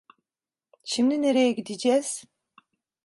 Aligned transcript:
Şimdi 0.83 1.21
nereye 1.21 1.51
gideceğiz? 1.55 2.25